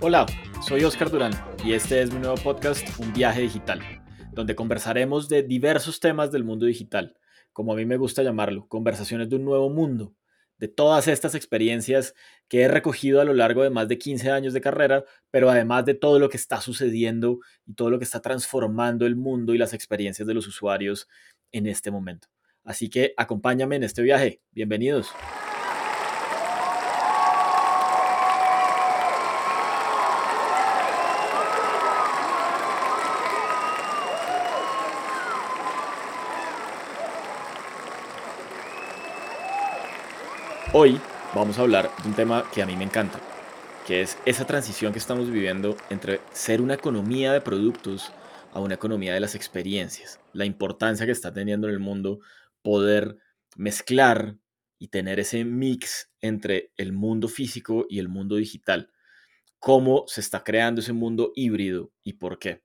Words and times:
Hola, 0.00 0.26
soy 0.64 0.84
Oscar 0.84 1.10
Durán 1.10 1.32
y 1.64 1.72
este 1.72 2.00
es 2.00 2.12
mi 2.14 2.20
nuevo 2.20 2.36
podcast 2.36 2.86
Un 3.00 3.12
viaje 3.12 3.40
digital, 3.40 3.80
donde 4.32 4.54
conversaremos 4.54 5.28
de 5.28 5.42
diversos 5.42 5.98
temas 5.98 6.30
del 6.30 6.44
mundo 6.44 6.66
digital, 6.66 7.18
como 7.52 7.72
a 7.72 7.76
mí 7.76 7.84
me 7.84 7.96
gusta 7.96 8.22
llamarlo, 8.22 8.68
conversaciones 8.68 9.28
de 9.28 9.34
un 9.34 9.44
nuevo 9.44 9.70
mundo, 9.70 10.14
de 10.56 10.68
todas 10.68 11.08
estas 11.08 11.34
experiencias 11.34 12.14
que 12.46 12.60
he 12.60 12.68
recogido 12.68 13.20
a 13.20 13.24
lo 13.24 13.34
largo 13.34 13.64
de 13.64 13.70
más 13.70 13.88
de 13.88 13.98
15 13.98 14.30
años 14.30 14.52
de 14.52 14.60
carrera, 14.60 15.04
pero 15.32 15.50
además 15.50 15.84
de 15.84 15.94
todo 15.94 16.20
lo 16.20 16.28
que 16.28 16.36
está 16.36 16.60
sucediendo 16.60 17.40
y 17.66 17.74
todo 17.74 17.90
lo 17.90 17.98
que 17.98 18.04
está 18.04 18.20
transformando 18.20 19.04
el 19.04 19.16
mundo 19.16 19.52
y 19.52 19.58
las 19.58 19.74
experiencias 19.74 20.28
de 20.28 20.34
los 20.34 20.46
usuarios 20.46 21.08
en 21.50 21.66
este 21.66 21.90
momento. 21.90 22.28
Así 22.62 22.88
que 22.88 23.14
acompáñame 23.16 23.74
en 23.74 23.82
este 23.82 24.02
viaje. 24.02 24.42
Bienvenidos. 24.52 25.10
Hoy 40.74 41.00
vamos 41.34 41.58
a 41.58 41.62
hablar 41.62 41.90
de 42.02 42.08
un 42.10 42.14
tema 42.14 42.44
que 42.52 42.60
a 42.60 42.66
mí 42.66 42.76
me 42.76 42.84
encanta, 42.84 43.18
que 43.86 44.02
es 44.02 44.18
esa 44.26 44.46
transición 44.46 44.92
que 44.92 44.98
estamos 44.98 45.30
viviendo 45.30 45.78
entre 45.88 46.20
ser 46.30 46.60
una 46.60 46.74
economía 46.74 47.32
de 47.32 47.40
productos 47.40 48.12
a 48.52 48.60
una 48.60 48.74
economía 48.74 49.14
de 49.14 49.20
las 49.20 49.34
experiencias, 49.34 50.20
la 50.34 50.44
importancia 50.44 51.06
que 51.06 51.12
está 51.12 51.32
teniendo 51.32 51.68
en 51.68 51.72
el 51.72 51.80
mundo 51.80 52.20
poder 52.60 53.16
mezclar 53.56 54.36
y 54.78 54.88
tener 54.88 55.18
ese 55.20 55.42
mix 55.46 56.10
entre 56.20 56.70
el 56.76 56.92
mundo 56.92 57.28
físico 57.28 57.86
y 57.88 57.98
el 57.98 58.08
mundo 58.08 58.36
digital. 58.36 58.90
Cómo 59.58 60.04
se 60.06 60.20
está 60.20 60.44
creando 60.44 60.82
ese 60.82 60.92
mundo 60.92 61.32
híbrido 61.34 61.92
y 62.04 62.12
por 62.14 62.38
qué. 62.38 62.62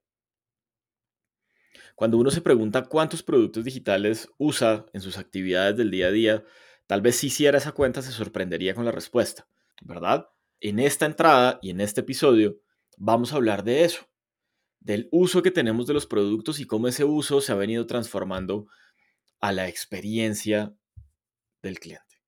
Cuando 1.94 2.18
uno 2.18 2.30
se 2.30 2.42
pregunta 2.42 2.84
cuántos 2.84 3.22
productos 3.22 3.64
digitales 3.64 4.28
usa 4.36 4.84
en 4.92 5.00
sus 5.00 5.16
actividades 5.16 5.78
del 5.78 5.90
día 5.90 6.08
a 6.08 6.10
día, 6.10 6.44
Tal 6.86 7.00
vez 7.00 7.16
si 7.16 7.28
hiciera 7.28 7.58
esa 7.58 7.72
cuenta 7.72 8.02
se 8.02 8.12
sorprendería 8.12 8.74
con 8.74 8.84
la 8.84 8.92
respuesta, 8.92 9.48
¿verdad? 9.82 10.28
En 10.60 10.78
esta 10.78 11.06
entrada 11.06 11.58
y 11.62 11.70
en 11.70 11.80
este 11.80 12.02
episodio 12.02 12.60
vamos 12.96 13.32
a 13.32 13.36
hablar 13.36 13.64
de 13.64 13.84
eso, 13.84 14.08
del 14.80 15.08
uso 15.10 15.42
que 15.42 15.50
tenemos 15.50 15.86
de 15.86 15.94
los 15.94 16.06
productos 16.06 16.60
y 16.60 16.66
cómo 16.66 16.88
ese 16.88 17.04
uso 17.04 17.40
se 17.40 17.52
ha 17.52 17.56
venido 17.56 17.86
transformando 17.86 18.66
a 19.40 19.52
la 19.52 19.68
experiencia 19.68 20.74
del 21.62 21.78
cliente. 21.78 22.20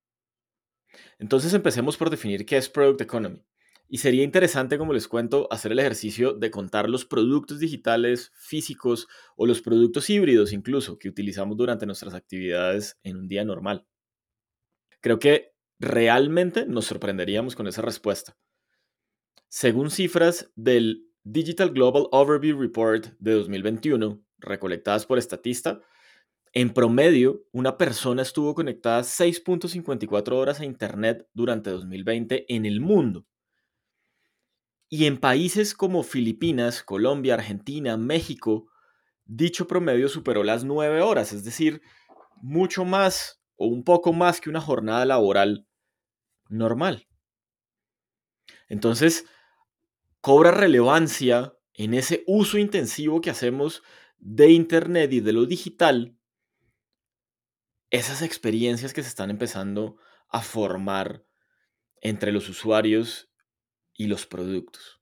Entonces 1.19 1.53
empecemos 1.55 1.97
por 1.97 2.11
definir 2.11 2.47
qué 2.47 2.57
es 2.57 2.69
Product 2.69 3.01
Economy. 3.03 3.45
Y 3.89 3.99
sería 3.99 4.25
interesante, 4.25 4.79
como 4.79 4.93
les 4.93 5.07
cuento, 5.07 5.47
hacer 5.53 5.71
el 5.71 5.79
ejercicio 5.79 6.33
de 6.33 6.51
contar 6.51 6.89
los 6.89 7.05
productos 7.05 7.61
digitales 7.61 8.33
físicos 8.35 9.07
o 9.37 9.47
los 9.47 9.63
productos 9.63 10.11
híbridos 10.11 10.53
incluso 10.53 10.99
que 10.99 11.09
utilizamos 11.09 11.57
durante 11.57 11.87
nuestras 11.87 12.15
actividades 12.15 12.99
en 13.05 13.17
un 13.17 13.29
día 13.29 13.45
normal. 13.45 13.87
Creo 15.01 15.19
que 15.19 15.53
realmente 15.79 16.67
nos 16.67 16.87
sorprenderíamos 16.87 17.55
con 17.55 17.67
esa 17.67 17.83
respuesta. 17.83 18.37
Según 19.49 19.91
cifras 19.91 20.51
del 20.57 21.07
Digital 21.23 21.71
Global 21.71 22.09
Overview 22.13 22.61
Report 22.61 23.07
de 23.19 23.33
2021, 23.33 24.23
recolectadas 24.39 25.07
por 25.07 25.21
Statista, 25.21 25.81
en 26.53 26.73
promedio, 26.73 27.45
una 27.53 27.77
persona 27.77 28.23
estuvo 28.23 28.55
conectada 28.55 29.03
6.54 29.03 30.33
horas 30.33 30.61
a 30.61 30.65
Internet 30.65 31.29
durante 31.35 31.71
2020 31.71 32.47
en 32.49 32.65
el 32.65 32.81
mundo. 32.81 33.27
Y 34.89 35.07
en 35.07 35.19
países 35.19 35.75
como 35.75 36.03
Filipinas, 36.03 36.83
Colombia, 36.83 37.35
Argentina, 37.35 37.97
México, 37.97 38.71
dicho 39.25 39.67
promedio 39.67 40.09
superó 40.09 40.45
las 40.45 40.65
9 40.65 41.03
horas, 41.03 41.33
es 41.33 41.45
decir, 41.45 41.83
mucho 42.41 42.85
más 42.85 43.43
o 43.57 43.67
un 43.67 43.85
poco 43.85 44.13
más 44.13 44.41
que 44.41 44.51
una 44.51 44.61
jornada 44.61 45.05
laboral 45.05 45.67
normal. 46.49 47.07
Entonces, 48.69 49.27
cobra 50.21 50.51
relevancia 50.51 51.57
en 51.75 51.95
ese 51.95 52.25
uso 52.27 52.59
intensivo 52.59 53.21
que 53.21 53.31
hacemos 53.31 53.83
de 54.19 54.51
Internet 54.51 55.13
y 55.13 55.21
de 55.21 55.33
lo 55.33 55.47
digital, 55.47 56.17
esas 57.91 58.23
experiencias 58.23 58.93
que 58.93 59.03
se 59.03 59.09
están 59.09 59.31
empezando 59.31 59.99
a 60.29 60.43
formar 60.43 61.25
entre 62.01 62.33
los 62.33 62.49
usuarios 62.49 63.31
y 63.95 64.07
los 64.07 64.27
productos. 64.27 65.01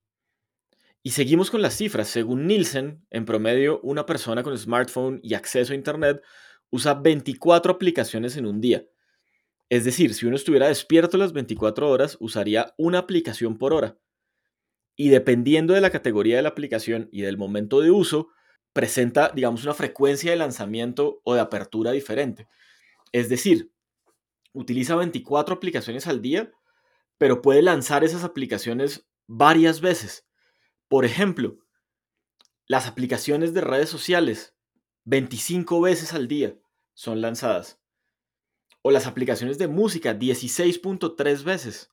Y 1.01 1.11
seguimos 1.11 1.51
con 1.51 1.61
las 1.61 1.75
cifras. 1.75 2.07
Según 2.07 2.47
Nielsen, 2.47 3.05
en 3.11 3.25
promedio, 3.25 3.79
una 3.81 4.05
persona 4.05 4.43
con 4.43 4.57
smartphone 4.57 5.19
y 5.21 5.35
acceso 5.35 5.73
a 5.73 5.75
Internet 5.75 6.23
usa 6.75 6.93
24 6.93 7.73
aplicaciones 7.73 8.35
en 8.37 8.45
un 8.45 8.59
día. 8.61 8.85
Es 9.69 9.85
decir, 9.85 10.13
si 10.13 10.25
uno 10.25 10.35
estuviera 10.35 10.67
despierto 10.67 11.17
las 11.17 11.33
24 11.33 11.89
horas, 11.89 12.17
usaría 12.19 12.73
una 12.77 12.99
aplicación 12.99 13.57
por 13.57 13.73
hora. 13.73 13.97
Y 14.95 15.09
dependiendo 15.09 15.73
de 15.73 15.81
la 15.81 15.89
categoría 15.89 16.35
de 16.35 16.41
la 16.43 16.49
aplicación 16.49 17.09
y 17.11 17.21
del 17.21 17.37
momento 17.37 17.79
de 17.79 17.91
uso, 17.91 18.29
presenta, 18.73 19.31
digamos, 19.33 19.63
una 19.63 19.73
frecuencia 19.73 20.31
de 20.31 20.37
lanzamiento 20.37 21.21
o 21.23 21.33
de 21.33 21.39
apertura 21.39 21.91
diferente. 21.91 22.47
Es 23.11 23.29
decir, 23.29 23.71
utiliza 24.53 24.95
24 24.95 25.55
aplicaciones 25.55 26.07
al 26.07 26.21
día, 26.21 26.51
pero 27.17 27.41
puede 27.41 27.61
lanzar 27.61 28.03
esas 28.03 28.23
aplicaciones 28.23 29.07
varias 29.27 29.81
veces. 29.81 30.27
Por 30.89 31.05
ejemplo, 31.05 31.57
las 32.67 32.87
aplicaciones 32.87 33.53
de 33.53 33.61
redes 33.61 33.89
sociales 33.89 34.55
25 35.05 35.81
veces 35.81 36.13
al 36.13 36.27
día 36.27 36.55
son 36.95 37.21
lanzadas. 37.21 37.79
O 38.81 38.89
las 38.89 39.05
aplicaciones 39.05 39.59
de 39.59 39.67
música 39.67 40.17
16.3 40.17 41.43
veces. 41.43 41.91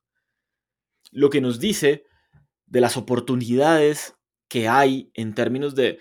Lo 1.11 1.29
que 1.29 1.43
nos 1.43 1.61
dice 1.61 2.07
de 2.65 2.81
las 2.81 2.97
oportunidades 2.97 4.17
que 4.49 4.69
hay 4.69 5.11
en 5.15 5.35
términos 5.35 5.75
de 5.75 5.99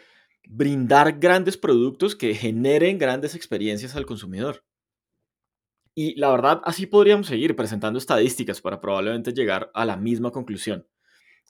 brindar 0.48 1.20
grandes 1.20 1.58
productos 1.58 2.16
que 2.16 2.34
generen 2.34 2.98
grandes 2.98 3.36
experiencias 3.36 3.96
al 3.96 4.06
consumidor. 4.06 4.64
Y 5.94 6.16
la 6.16 6.30
verdad, 6.32 6.62
así 6.64 6.86
podríamos 6.86 7.28
seguir 7.28 7.56
presentando 7.56 8.00
estadísticas 8.00 8.62
para 8.62 8.80
probablemente 8.80 9.34
llegar 9.34 9.72
a 9.74 9.86
la 9.86 9.98
misma 9.98 10.32
conclusión. 10.32 10.88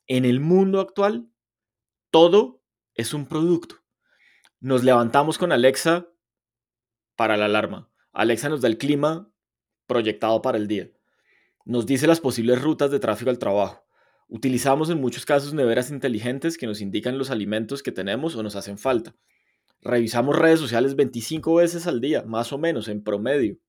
En 0.07 0.25
el 0.25 0.39
mundo 0.39 0.79
actual, 0.79 1.29
todo 2.09 2.63
es 2.95 3.13
un 3.13 3.27
producto. 3.27 3.75
Nos 4.59 4.83
levantamos 4.83 5.37
con 5.37 5.51
Alexa 5.51 6.10
para 7.21 7.37
la 7.37 7.45
alarma. 7.45 7.87
Alexa 8.13 8.49
nos 8.49 8.61
da 8.61 8.67
el 8.67 8.79
clima 8.79 9.31
proyectado 9.85 10.41
para 10.41 10.57
el 10.57 10.67
día. 10.67 10.89
Nos 11.65 11.85
dice 11.85 12.07
las 12.07 12.19
posibles 12.19 12.59
rutas 12.59 12.89
de 12.89 12.99
tráfico 12.99 13.29
al 13.29 13.37
trabajo. 13.37 13.85
Utilizamos 14.27 14.89
en 14.89 14.99
muchos 14.99 15.23
casos 15.23 15.53
neveras 15.53 15.91
inteligentes 15.91 16.57
que 16.57 16.65
nos 16.65 16.81
indican 16.81 17.19
los 17.19 17.29
alimentos 17.29 17.83
que 17.83 17.91
tenemos 17.91 18.35
o 18.35 18.41
nos 18.41 18.55
hacen 18.55 18.79
falta. 18.79 19.15
Revisamos 19.81 20.35
redes 20.35 20.59
sociales 20.59 20.95
25 20.95 21.53
veces 21.53 21.85
al 21.85 22.01
día, 22.01 22.23
más 22.23 22.51
o 22.53 22.57
menos, 22.57 22.87
en 22.87 23.03
promedio. 23.03 23.59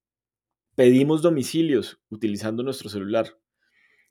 Pedimos 0.74 1.20
domicilios 1.20 2.00
utilizando 2.08 2.62
nuestro 2.62 2.88
celular. 2.88 3.36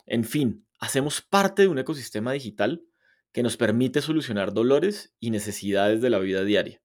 En 0.06 0.24
fin, 0.24 0.68
hacemos 0.80 1.20
parte 1.20 1.64
de 1.64 1.68
un 1.68 1.80
ecosistema 1.80 2.32
digital 2.34 2.84
que 3.32 3.42
nos 3.42 3.58
permite 3.58 4.04
solucionar 4.04 4.54
dolores 4.54 5.16
y 5.20 5.32
necesidades 5.32 6.00
de 6.00 6.12
la 6.12 6.20
vida 6.20 6.44
diaria. 6.44 6.80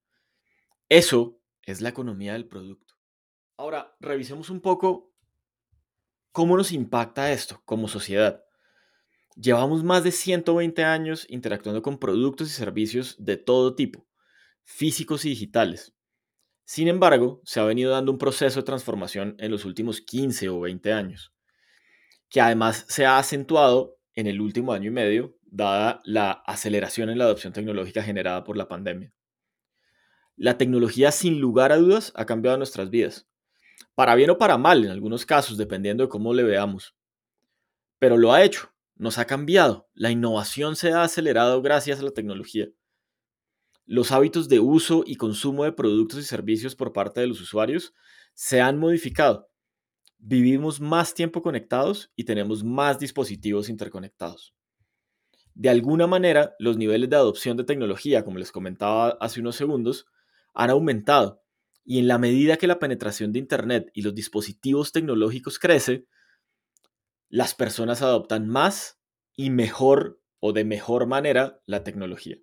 Eso 0.88 1.35
es 1.66 1.80
la 1.80 1.90
economía 1.90 2.32
del 2.32 2.46
producto. 2.46 2.94
Ahora, 3.58 3.94
revisemos 4.00 4.48
un 4.48 4.60
poco 4.60 5.12
cómo 6.32 6.56
nos 6.56 6.72
impacta 6.72 7.32
esto 7.32 7.60
como 7.64 7.88
sociedad. 7.88 8.42
Llevamos 9.34 9.84
más 9.84 10.04
de 10.04 10.12
120 10.12 10.84
años 10.84 11.26
interactuando 11.28 11.82
con 11.82 11.98
productos 11.98 12.48
y 12.48 12.52
servicios 12.52 13.16
de 13.18 13.36
todo 13.36 13.74
tipo, 13.74 14.06
físicos 14.64 15.24
y 15.24 15.30
digitales. 15.30 15.94
Sin 16.64 16.88
embargo, 16.88 17.42
se 17.44 17.60
ha 17.60 17.64
venido 17.64 17.92
dando 17.92 18.12
un 18.12 18.18
proceso 18.18 18.60
de 18.60 18.66
transformación 18.66 19.36
en 19.38 19.50
los 19.50 19.64
últimos 19.64 20.00
15 20.00 20.48
o 20.48 20.60
20 20.60 20.92
años, 20.92 21.32
que 22.28 22.40
además 22.40 22.86
se 22.88 23.06
ha 23.06 23.18
acentuado 23.18 23.98
en 24.14 24.26
el 24.26 24.40
último 24.40 24.72
año 24.72 24.88
y 24.88 24.92
medio 24.92 25.36
dada 25.42 26.00
la 26.04 26.32
aceleración 26.32 27.10
en 27.10 27.18
la 27.18 27.24
adopción 27.24 27.52
tecnológica 27.52 28.02
generada 28.02 28.44
por 28.44 28.56
la 28.56 28.68
pandemia. 28.68 29.12
La 30.36 30.56
tecnología 30.58 31.12
sin 31.12 31.40
lugar 31.40 31.72
a 31.72 31.76
dudas 31.76 32.12
ha 32.14 32.24
cambiado 32.26 32.56
nuestras 32.56 32.90
vidas, 32.90 33.26
para 33.94 34.14
bien 34.14 34.30
o 34.30 34.38
para 34.38 34.58
mal 34.58 34.84
en 34.84 34.90
algunos 34.90 35.26
casos, 35.26 35.56
dependiendo 35.58 36.04
de 36.04 36.08
cómo 36.08 36.34
le 36.34 36.42
veamos. 36.44 36.94
Pero 37.98 38.16
lo 38.16 38.32
ha 38.32 38.42
hecho, 38.44 38.72
nos 38.94 39.18
ha 39.18 39.26
cambiado, 39.26 39.88
la 39.94 40.10
innovación 40.10 40.76
se 40.76 40.92
ha 40.92 41.02
acelerado 41.02 41.60
gracias 41.62 42.00
a 42.00 42.02
la 42.02 42.10
tecnología. 42.12 42.68
Los 43.86 44.12
hábitos 44.12 44.48
de 44.48 44.60
uso 44.60 45.02
y 45.06 45.16
consumo 45.16 45.64
de 45.64 45.72
productos 45.72 46.20
y 46.20 46.24
servicios 46.24 46.74
por 46.74 46.92
parte 46.92 47.20
de 47.20 47.26
los 47.28 47.40
usuarios 47.40 47.94
se 48.34 48.60
han 48.60 48.78
modificado. 48.78 49.48
Vivimos 50.18 50.80
más 50.80 51.14
tiempo 51.14 51.42
conectados 51.42 52.10
y 52.16 52.24
tenemos 52.24 52.64
más 52.64 52.98
dispositivos 52.98 53.68
interconectados. 53.68 54.54
de 55.54 55.70
alguna 55.70 56.06
manera 56.06 56.54
los 56.58 56.76
niveles 56.76 57.08
de 57.10 57.16
adopción 57.16 57.56
de 57.56 57.64
tecnología, 57.64 58.24
como 58.24 58.38
les 58.38 58.52
comentaba 58.52 59.16
hace 59.20 59.40
unos 59.40 59.56
segundos, 59.56 60.06
han 60.56 60.70
aumentado. 60.70 61.44
Y 61.84 62.00
en 62.00 62.08
la 62.08 62.18
medida 62.18 62.56
que 62.56 62.66
la 62.66 62.80
penetración 62.80 63.32
de 63.32 63.38
Internet 63.38 63.90
y 63.94 64.02
los 64.02 64.14
dispositivos 64.14 64.90
tecnológicos 64.90 65.60
crece, 65.60 66.08
las 67.28 67.54
personas 67.54 68.02
adoptan 68.02 68.48
más 68.48 68.98
y 69.36 69.50
mejor 69.50 70.20
o 70.40 70.52
de 70.52 70.64
mejor 70.64 71.06
manera 71.06 71.60
la 71.66 71.84
tecnología. 71.84 72.38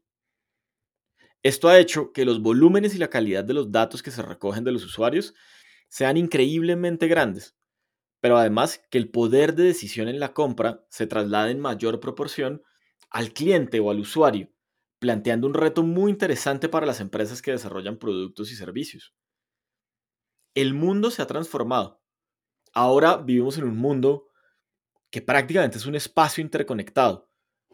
Esto 1.42 1.68
ha 1.68 1.80
hecho 1.80 2.13
que 2.13 2.24
los 2.24 2.42
volúmenes 2.42 2.95
y 2.95 3.00
la 3.00 3.10
calidad 3.10 3.44
de 3.44 3.54
los 3.54 3.71
datos 3.71 4.01
que 4.01 4.12
se 4.12 4.21
recogen 4.21 4.63
de 4.63 4.71
los 4.71 4.86
usuarios 4.86 5.33
sean 5.89 6.15
increíblemente 6.15 7.07
grandes, 7.07 7.57
pero 8.21 8.38
además 8.38 8.81
que 8.89 8.98
el 8.98 9.10
poder 9.10 9.56
de 9.56 9.63
decisión 9.63 10.07
en 10.07 10.19
la 10.19 10.33
compra 10.33 10.86
se 10.89 11.07
traslade 11.07 11.51
en 11.51 11.60
mayor 11.60 12.00
proporción 12.00 12.62
al 13.10 13.33
cliente 13.33 13.80
o 13.81 13.92
al 13.92 14.00
usuario, 14.00 14.52
planteando 15.03 15.47
un 15.47 15.53
reto 15.53 15.83
muy 15.83 16.11
interesante 16.11 16.69
para 16.69 16.85
las 16.85 17.01
empresas 17.01 17.41
que 17.41 17.51
desarrollan 17.51 17.97
productos 17.97 18.53
y 18.53 18.55
servicios. 18.55 19.13
El 20.53 20.73
mundo 20.73 21.11
se 21.11 21.21
ha 21.21 21.27
transformado. 21.27 22.01
Ahora 22.71 23.17
vivimos 23.17 23.57
en 23.57 23.65
un 23.65 23.75
mundo 23.75 24.29
que 25.11 25.21
prácticamente 25.21 25.77
es 25.77 25.85
un 25.85 25.95
espacio 25.95 26.41
interconectado, 26.41 27.29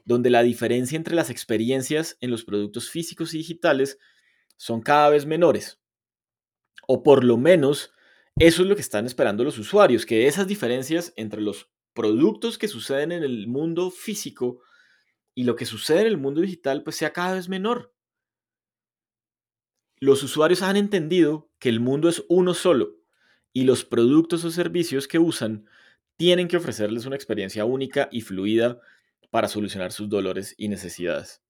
donde 0.06 0.32
la 0.32 0.42
diferencia 0.42 0.96
entre 0.96 1.14
las 1.14 1.30
experiencias 1.30 2.18
en 2.20 2.32
los 2.32 2.44
productos 2.44 2.90
físicos 2.90 3.36
y 3.36 3.38
digitales 3.38 4.00
son 4.58 4.82
cada 4.82 5.12
vez 5.12 5.28
menores. 5.28 5.80
O 6.88 7.04
por 7.04 7.24
lo 7.24 7.38
menos 7.38 7.94
eso 8.40 8.64
es 8.64 8.68
lo 8.68 8.74
que 8.74 8.82
están 8.82 9.06
esperando 9.06 9.44
los 9.44 9.60
usuarios, 9.60 10.08
que 10.08 10.26
esas 10.26 10.48
diferencias 10.48 11.14
entre 11.16 11.42
los 11.42 11.70
productos 11.94 12.58
que 12.58 12.68
suceden 12.68 13.12
en 13.12 13.22
el 13.22 13.46
mundo 13.46 13.92
físico 13.92 14.64
y 15.40 15.46
lo 15.46 15.56
que 15.56 15.66
sucede 15.66 16.02
en 16.02 16.08
el 16.08 16.18
mundo 16.18 16.42
digital 16.42 16.84
pues 16.84 16.98
sea 16.98 17.14
cada 17.14 17.36
vez 17.36 17.48
menor. 17.48 17.94
Los 19.96 20.22
usuarios 20.22 20.62
han 20.62 20.76
entendido 20.76 21.50
que 21.60 21.70
el 21.70 21.80
mundo 21.80 22.10
es 22.10 22.26
uno 22.28 22.54
solo 22.54 22.98
y 23.54 23.64
los 23.64 23.86
productos 23.86 24.44
o 24.44 24.52
servicios 24.52 25.08
que 25.08 25.18
usan 25.18 25.66
tienen 26.18 26.50
que 26.50 26.58
ofrecerles 26.58 27.06
una 27.06 27.16
experiencia 27.16 27.64
única 27.64 28.10
y 28.12 28.20
fluida 28.20 28.82
para 29.30 29.48
solucionar 29.48 29.94
sus 29.94 30.10
dolores 30.10 30.56
y 30.58 30.68
necesidades. 30.68 31.42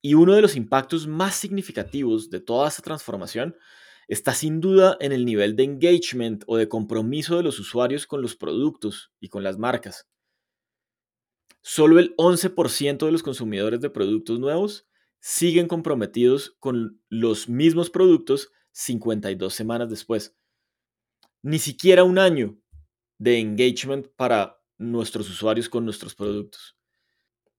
Y 0.00 0.14
uno 0.14 0.32
de 0.32 0.40
los 0.40 0.56
impactos 0.56 1.06
más 1.06 1.34
significativos 1.34 2.30
de 2.30 2.40
toda 2.40 2.68
esta 2.68 2.80
transformación 2.80 3.58
está 4.08 4.32
sin 4.32 4.62
duda 4.62 4.96
en 5.00 5.12
el 5.12 5.26
nivel 5.26 5.54
de 5.54 5.64
engagement 5.64 6.44
o 6.46 6.56
de 6.56 6.70
compromiso 6.70 7.36
de 7.36 7.42
los 7.42 7.60
usuarios 7.60 8.06
con 8.06 8.22
los 8.22 8.36
productos 8.36 9.12
y 9.20 9.28
con 9.28 9.42
las 9.42 9.58
marcas. 9.58 10.09
Solo 11.62 11.98
el 11.98 12.16
11% 12.16 13.04
de 13.04 13.12
los 13.12 13.22
consumidores 13.22 13.80
de 13.80 13.90
productos 13.90 14.38
nuevos 14.38 14.88
siguen 15.20 15.68
comprometidos 15.68 16.56
con 16.58 17.02
los 17.08 17.48
mismos 17.48 17.90
productos 17.90 18.50
52 18.72 19.52
semanas 19.52 19.90
después. 19.90 20.36
Ni 21.42 21.58
siquiera 21.58 22.04
un 22.04 22.18
año 22.18 22.58
de 23.18 23.38
engagement 23.38 24.08
para 24.16 24.58
nuestros 24.78 25.28
usuarios 25.28 25.68
con 25.68 25.84
nuestros 25.84 26.14
productos. 26.14 26.78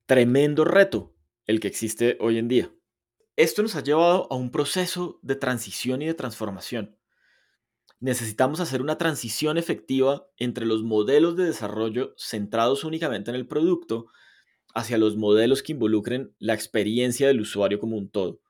Tremendo 0.06 0.64
reto 0.64 1.14
el 1.46 1.60
que 1.60 1.68
existe 1.68 2.16
hoy 2.20 2.38
en 2.38 2.48
día. 2.48 2.74
Esto 3.36 3.62
nos 3.62 3.76
ha 3.76 3.82
llevado 3.82 4.26
a 4.30 4.36
un 4.36 4.50
proceso 4.50 5.20
de 5.22 5.36
transición 5.36 6.02
y 6.02 6.06
de 6.06 6.14
transformación. 6.14 6.98
Necesitamos 8.02 8.58
hacer 8.58 8.82
una 8.82 8.98
transición 8.98 9.58
efectiva 9.58 10.26
entre 10.36 10.66
los 10.66 10.82
modelos 10.82 11.36
de 11.36 11.44
desarrollo 11.44 12.14
centrados 12.18 12.82
únicamente 12.82 13.30
en 13.30 13.36
el 13.36 13.46
producto 13.46 14.08
hacia 14.74 14.98
los 14.98 15.16
modelos 15.16 15.62
que 15.62 15.70
involucren 15.70 16.34
la 16.40 16.52
experiencia 16.52 17.28
del 17.28 17.40
usuario 17.40 17.78
como 17.78 17.96
un 17.96 18.10
todo. 18.10 18.40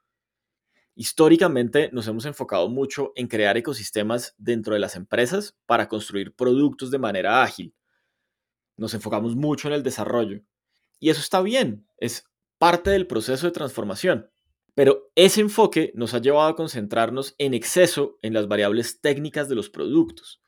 Históricamente 0.95 1.91
nos 1.93 2.09
hemos 2.09 2.25
enfocado 2.25 2.71
mucho 2.71 3.13
en 3.15 3.29
crear 3.29 3.59
ecosistemas 3.59 4.35
dentro 4.39 4.73
de 4.73 4.81
las 4.81 4.97
empresas 4.97 5.55
para 5.67 5.87
construir 5.87 6.35
productos 6.35 6.91
de 6.91 6.99
manera 6.99 7.43
ágil, 7.43 7.75
nos 8.79 8.95
enfocamos 8.95 9.37
mucho 9.37 9.69
en 9.69 9.75
el 9.75 9.83
desarrollo. 9.83 10.41
Y 10.99 11.11
eso 11.11 11.21
está 11.21 11.43
bien, 11.43 11.87
es 11.99 12.25
parte 12.59 12.91
del 12.91 13.07
proceso 13.07 13.47
de 13.47 13.53
transformación. 13.53 14.32
Pero 14.75 15.11
ese 15.15 15.41
enfoque 15.41 15.93
nos 15.95 16.15
ha 16.15 16.19
llevado 16.19 16.49
a 16.49 16.57
concentrarnos 16.57 17.35
en 17.39 17.55
exceso 17.55 18.19
en 18.23 18.33
las 18.33 18.49
variables 18.49 19.01
técnicas 19.01 19.49
de 19.49 19.55
los 19.55 19.69
productos 19.69 20.43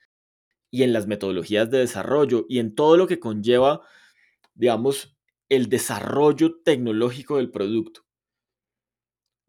y 0.70 0.82
en 0.82 0.92
las 0.92 1.06
metodologías 1.06 1.70
de 1.70 1.78
desarrollo 1.78 2.46
y 2.48 2.58
en 2.58 2.74
todo 2.74 2.96
lo 2.96 3.06
que 3.06 3.20
conlleva, 3.20 3.82
digamos, 4.54 5.16
el 5.48 5.68
desarrollo 5.68 6.60
tecnológico 6.64 7.36
del 7.36 7.50
producto. 7.50 8.04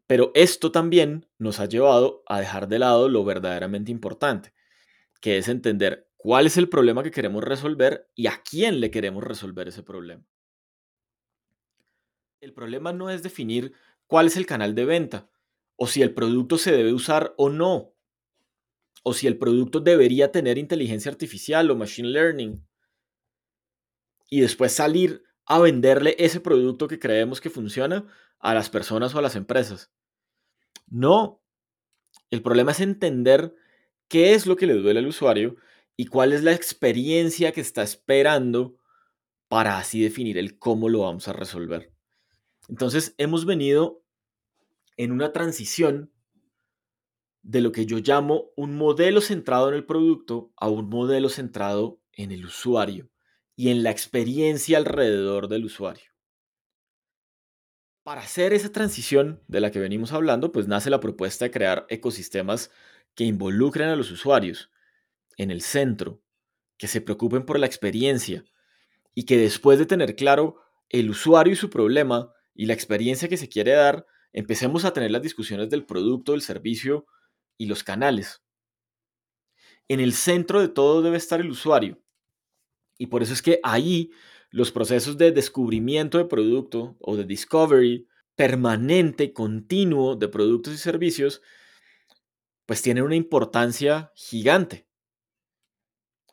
Pero 0.06 0.30
esto 0.34 0.70
también 0.70 1.26
nos 1.38 1.58
ha 1.58 1.66
llevado 1.66 2.22
a 2.26 2.38
dejar 2.38 2.68
de 2.68 2.78
lado 2.78 3.08
lo 3.08 3.24
verdaderamente 3.24 3.90
importante, 3.90 4.54
que 5.20 5.38
es 5.38 5.48
entender 5.48 6.08
cuál 6.16 6.46
es 6.46 6.56
el 6.58 6.68
problema 6.68 7.02
que 7.02 7.10
queremos 7.10 7.42
resolver 7.42 8.08
y 8.14 8.28
a 8.28 8.42
quién 8.48 8.78
le 8.80 8.90
queremos 8.90 9.24
resolver 9.24 9.66
ese 9.68 9.82
problema. 9.82 10.24
El 12.40 12.52
problema 12.52 12.92
no 12.92 13.10
es 13.10 13.22
definir 13.22 13.72
cuál 14.06 14.26
es 14.26 14.36
el 14.36 14.46
canal 14.46 14.74
de 14.74 14.84
venta, 14.84 15.30
o 15.76 15.86
si 15.86 16.02
el 16.02 16.14
producto 16.14 16.58
se 16.58 16.72
debe 16.72 16.92
usar 16.92 17.34
o 17.36 17.50
no, 17.50 17.94
o 19.02 19.12
si 19.12 19.26
el 19.26 19.38
producto 19.38 19.80
debería 19.80 20.32
tener 20.32 20.58
inteligencia 20.58 21.10
artificial 21.10 21.70
o 21.70 21.76
machine 21.76 22.08
learning, 22.08 22.66
y 24.28 24.40
después 24.40 24.72
salir 24.72 25.22
a 25.44 25.60
venderle 25.60 26.16
ese 26.18 26.40
producto 26.40 26.88
que 26.88 26.98
creemos 26.98 27.40
que 27.40 27.50
funciona 27.50 28.06
a 28.38 28.54
las 28.54 28.68
personas 28.68 29.14
o 29.14 29.18
a 29.18 29.22
las 29.22 29.36
empresas. 29.36 29.92
No, 30.88 31.42
el 32.30 32.42
problema 32.42 32.72
es 32.72 32.80
entender 32.80 33.54
qué 34.08 34.34
es 34.34 34.46
lo 34.46 34.56
que 34.56 34.66
le 34.66 34.74
duele 34.74 34.98
al 34.98 35.06
usuario 35.06 35.56
y 35.96 36.06
cuál 36.06 36.32
es 36.32 36.42
la 36.42 36.52
experiencia 36.52 37.52
que 37.52 37.60
está 37.60 37.82
esperando 37.82 38.76
para 39.48 39.78
así 39.78 40.02
definir 40.02 40.38
el 40.38 40.58
cómo 40.58 40.88
lo 40.88 41.00
vamos 41.00 41.28
a 41.28 41.32
resolver. 41.32 41.95
Entonces, 42.68 43.14
hemos 43.18 43.44
venido 43.44 44.02
en 44.96 45.12
una 45.12 45.32
transición 45.32 46.12
de 47.42 47.60
lo 47.60 47.70
que 47.70 47.86
yo 47.86 47.98
llamo 47.98 48.50
un 48.56 48.76
modelo 48.76 49.20
centrado 49.20 49.68
en 49.68 49.74
el 49.76 49.86
producto 49.86 50.52
a 50.56 50.68
un 50.68 50.88
modelo 50.88 51.28
centrado 51.28 52.00
en 52.12 52.32
el 52.32 52.44
usuario 52.44 53.08
y 53.54 53.70
en 53.70 53.82
la 53.82 53.90
experiencia 53.90 54.78
alrededor 54.78 55.48
del 55.48 55.64
usuario. 55.64 56.10
Para 58.02 58.22
hacer 58.22 58.52
esa 58.52 58.70
transición 58.70 59.42
de 59.48 59.60
la 59.60 59.70
que 59.70 59.78
venimos 59.78 60.12
hablando, 60.12 60.52
pues 60.52 60.66
nace 60.68 60.90
la 60.90 61.00
propuesta 61.00 61.44
de 61.44 61.50
crear 61.50 61.86
ecosistemas 61.88 62.70
que 63.14 63.24
involucren 63.24 63.88
a 63.88 63.96
los 63.96 64.10
usuarios 64.10 64.70
en 65.36 65.50
el 65.50 65.62
centro, 65.62 66.20
que 66.78 66.88
se 66.88 67.00
preocupen 67.00 67.44
por 67.44 67.58
la 67.58 67.66
experiencia 67.66 68.44
y 69.14 69.24
que 69.24 69.38
después 69.38 69.78
de 69.78 69.86
tener 69.86 70.16
claro 70.16 70.56
el 70.88 71.10
usuario 71.10 71.52
y 71.52 71.56
su 71.56 71.70
problema 71.70 72.32
y 72.56 72.66
la 72.66 72.74
experiencia 72.74 73.28
que 73.28 73.36
se 73.36 73.48
quiere 73.48 73.72
dar, 73.72 74.06
empecemos 74.32 74.84
a 74.84 74.92
tener 74.92 75.10
las 75.10 75.22
discusiones 75.22 75.70
del 75.70 75.84
producto, 75.84 76.32
del 76.32 76.42
servicio 76.42 77.06
y 77.58 77.66
los 77.66 77.84
canales. 77.84 78.42
En 79.88 80.00
el 80.00 80.12
centro 80.12 80.60
de 80.60 80.68
todo 80.68 81.02
debe 81.02 81.16
estar 81.16 81.40
el 81.40 81.50
usuario. 81.50 82.00
Y 82.98 83.06
por 83.06 83.22
eso 83.22 83.32
es 83.32 83.42
que 83.42 83.60
ahí 83.62 84.10
los 84.50 84.72
procesos 84.72 85.18
de 85.18 85.32
descubrimiento 85.32 86.18
de 86.18 86.24
producto 86.24 86.96
o 87.00 87.16
de 87.16 87.24
discovery 87.24 88.08
permanente, 88.34 89.32
continuo 89.32 90.16
de 90.16 90.28
productos 90.28 90.74
y 90.74 90.78
servicios, 90.78 91.42
pues 92.64 92.82
tienen 92.82 93.04
una 93.04 93.16
importancia 93.16 94.12
gigante 94.14 94.86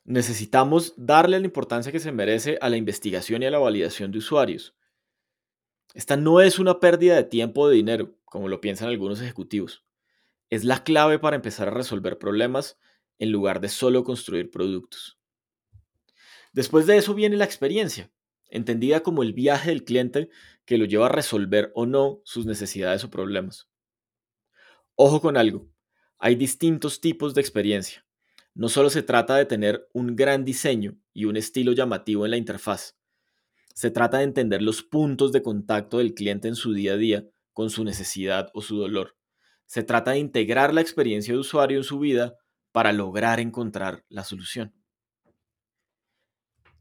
necesitamos 0.06 0.94
darle 0.98 1.39
la 1.39 1.46
importancia 1.46 1.92
que 1.92 2.00
se 2.00 2.12
merece 2.12 2.58
a 2.62 2.70
la 2.70 2.77
investigación 2.77 3.44
y 3.44 3.46
a 3.46 3.51
la 3.51 3.60
validación 3.60 4.12
de 4.12 4.18
usuarios. 4.18 4.75
Esta 5.94 6.18
no 6.18 6.42
es 6.42 6.58
una 6.58 6.80
pérdida 6.80 7.16
de 7.16 7.24
tiempo 7.24 7.62
o 7.62 7.70
de 7.70 7.76
dinero, 7.76 8.18
como 8.26 8.48
lo 8.48 8.62
piensan 8.62 8.90
algunos 8.90 9.22
ejecutivos. 9.22 9.86
Es 10.50 10.64
la 10.64 10.84
clave 10.84 11.20
para 11.20 11.36
empezar 11.36 11.68
a 11.68 11.72
resolver 11.72 12.18
problemas 12.18 12.80
en 13.20 13.32
lugar 13.32 13.62
de 13.62 13.70
solo 13.70 14.04
construir 14.04 14.50
productos. 14.50 15.20
Después 16.52 16.88
de 16.88 16.98
eso 16.98 17.14
viene 17.14 17.38
la 17.38 17.46
experiencia, 17.46 18.12
entendida 18.50 19.02
como 19.02 19.24
el 19.24 19.34
viaje 19.34 19.70
del 19.70 19.84
cliente 19.84 20.30
que 20.66 20.78
lo 20.78 20.86
lleva 20.86 21.08
a 21.08 21.10
resolver 21.10 21.72
o 21.76 21.86
no 21.86 22.22
sus 22.24 22.46
necesidades 22.46 23.04
o 23.04 23.10
problemas. 23.10 23.70
Ojo 24.96 25.22
con 25.22 25.38
algo, 25.38 25.68
hay 26.18 26.36
distintos 26.36 27.02
tipos 27.02 27.34
de 27.34 27.42
experiencia. 27.42 28.06
No 28.54 28.70
solo 28.70 28.92
se 28.92 29.02
trata 29.02 29.36
de 29.36 29.46
tener 29.46 29.90
un 29.94 30.16
gran 30.16 30.46
diseño 30.46 30.98
y 31.14 31.26
un 31.26 31.38
estilo 31.38 31.72
llamativo 31.72 32.26
en 32.26 32.32
la 32.32 32.38
interfaz. 32.38 32.96
Se 33.74 33.92
trata 33.92 34.20
de 34.20 34.24
entender 34.24 34.62
los 34.62 34.84
puntos 34.84 35.32
de 35.32 35.42
contacto 35.42 35.98
del 35.98 36.13
cliente 36.13 36.48
en 36.48 36.56
su 36.56 36.74
día 36.74 36.94
a 36.94 36.98
día 36.98 37.27
con 37.53 37.70
su 37.70 37.84
necesidad 37.84 38.50
o 38.53 38.62
su 38.62 38.77
dolor. 38.77 39.18
Se 39.65 39.84
trata 39.84 40.12
de 40.12 40.20
integrar 40.20 40.74
la 40.74 40.82
experiencia 40.82 41.34
de 41.34 41.39
usuario 41.39 41.77
en 41.77 41.84
su 41.84 42.00
vida 42.00 42.36
para 42.72 42.92
lograr 42.92 43.39
encontrar 43.39 44.06
la 44.10 44.24
solución. 44.24 44.74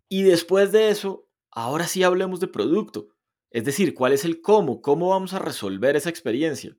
Y 0.08 0.22
después 0.24 0.72
de 0.72 0.90
eso, 0.90 1.26
ahora 1.50 1.86
sí 1.86 2.02
hablemos 2.02 2.40
de 2.40 2.48
producto. 2.48 3.08
Es 3.50 3.64
decir, 3.64 3.94
¿cuál 3.94 4.12
es 4.12 4.24
el 4.24 4.40
cómo? 4.40 4.82
¿Cómo 4.82 5.10
vamos 5.10 5.32
a 5.34 5.38
resolver 5.38 5.96
esa 5.96 6.10
experiencia? 6.10 6.76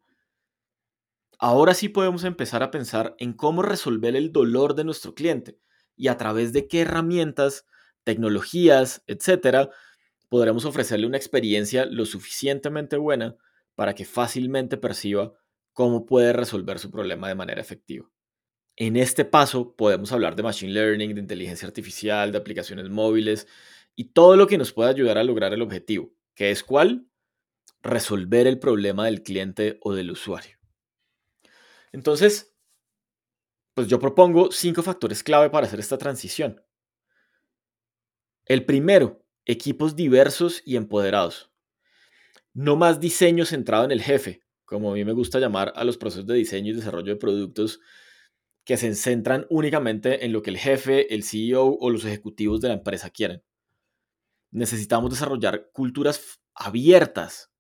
Ahora 1.39 1.74
sí 1.74 1.89
podemos 1.89 2.24
empezar 2.24 2.63
a 2.63 2.72
pensar 2.72 3.15
en 3.20 3.34
cómo 3.34 3.63
resolver 3.63 4.15
el 4.15 4.32
dolor 4.32 4.75
de 4.75 4.84
nuestro 4.84 5.13
cliente 5.13 5.60
y 5.96 6.08
a 6.08 6.17
través 6.17 6.53
de 6.53 6.67
qué 6.67 6.82
herramientas, 6.82 7.65
tecnologías, 8.03 9.03
etcétera, 9.08 9.70
podremos 10.34 10.66
ofrecerle 10.66 11.06
una 11.06 11.18
experiencia 11.18 11.86
lo 11.86 12.08
suficientemente 12.08 12.98
buena 12.98 13.38
para 13.75 13.94
que 13.94 14.04
fácilmente 14.04 14.78
perciba 14.78 15.32
cómo 15.74 16.08
puede 16.08 16.34
resolver 16.34 16.80
su 16.80 16.90
problema 16.90 17.28
de 17.28 17.36
manera 17.36 17.62
efectiva. 17.62 18.10
En 18.75 18.98
este 18.98 19.25
paso 19.25 19.75
podemos 19.75 20.12
hablar 20.12 20.36
de 20.36 20.42
Machine 20.42 20.74
Learning, 20.74 21.13
de 21.13 21.22
inteligencia 21.22 21.68
artificial, 21.68 22.32
de 22.32 22.40
aplicaciones 22.40 22.90
móviles 22.90 23.46
y 23.96 24.06
todo 24.06 24.36
lo 24.36 24.48
que 24.48 24.58
nos 24.58 24.74
pueda 24.74 24.90
ayudar 24.90 25.20
a 25.20 25.24
lograr 25.24 25.54
el 25.54 25.62
objetivo, 25.62 26.12
que 26.34 26.50
es 26.50 26.63
cuál? 26.63 27.08
Resolver 27.84 28.48
el 28.48 28.58
problema 28.58 29.06
del 29.06 29.22
cliente 29.22 29.78
o 29.84 29.94
del 29.94 30.10
usuario. 30.10 30.58
Entonces, 31.92 32.58
pues 33.75 33.88
yo 33.88 34.00
propongo 34.00 34.52
cinco 34.52 34.82
factores 34.82 35.22
clave 35.22 35.52
para 35.52 35.68
hacer 35.68 35.80
esta 35.80 36.00
transición. 36.00 36.60
El 38.46 38.66
primero, 38.66 39.23
equipos 39.46 39.96
diversos 39.96 40.62
y 40.66 40.76
empoderados. 40.76 41.52
No 42.54 42.76
más 42.76 43.00
diseño 43.00 43.46
centrado 43.46 43.84
en 43.86 43.92
el 43.92 44.02
jefe, 44.02 44.44
como 44.66 44.92
a 44.92 44.94
mí 44.94 45.04
me 45.04 45.14
gusta 45.14 45.40
llamar 45.40 45.74
a 45.76 45.84
los 45.84 45.98
procesos 45.98 46.28
de 46.28 46.36
diseño 46.36 46.72
y 46.72 46.76
desarrollo 46.76 47.14
de 47.14 47.20
productos 47.20 47.80
que 48.64 48.78
se 48.78 48.94
centran 48.96 49.46
únicamente 49.50 50.26
en 50.26 50.32
lo 50.32 50.42
que 50.42 50.52
el 50.52 50.58
jefe, 50.58 51.14
el 51.14 51.24
CEO 51.24 51.78
o 51.80 51.90
los 51.90 52.06
ejecutivos 52.06 52.62
de 52.62 52.70
la 52.70 52.76
empresa 52.76 53.10
quieren. 53.10 53.44
Necesitamos 54.52 55.10
desarrollar 55.10 55.72
culturas 55.74 56.40
abiertas 56.54 57.52